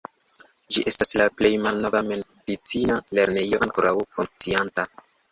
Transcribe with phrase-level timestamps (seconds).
[0.75, 4.87] Ĝi estas la plej malnova medicina lernejo ankoraŭ funkcianta.